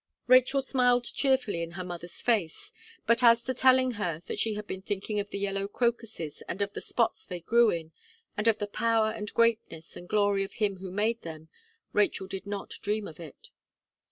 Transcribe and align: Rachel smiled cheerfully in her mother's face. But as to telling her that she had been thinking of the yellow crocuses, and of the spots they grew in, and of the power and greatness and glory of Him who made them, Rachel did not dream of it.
Rachel 0.25 0.63
smiled 0.63 1.03
cheerfully 1.03 1.61
in 1.61 1.73
her 1.77 1.83
mother's 1.83 2.23
face. 2.23 2.73
But 3.05 3.21
as 3.21 3.43
to 3.43 3.53
telling 3.53 3.91
her 4.01 4.19
that 4.25 4.39
she 4.39 4.55
had 4.55 4.65
been 4.65 4.81
thinking 4.81 5.19
of 5.19 5.29
the 5.29 5.37
yellow 5.37 5.67
crocuses, 5.67 6.41
and 6.49 6.59
of 6.63 6.73
the 6.73 6.81
spots 6.81 7.23
they 7.23 7.39
grew 7.39 7.69
in, 7.69 7.91
and 8.35 8.47
of 8.47 8.57
the 8.57 8.65
power 8.65 9.11
and 9.11 9.31
greatness 9.35 9.95
and 9.95 10.09
glory 10.09 10.43
of 10.43 10.53
Him 10.53 10.77
who 10.77 10.89
made 10.89 11.21
them, 11.21 11.49
Rachel 11.93 12.25
did 12.25 12.47
not 12.47 12.79
dream 12.81 13.07
of 13.07 13.19
it. 13.19 13.51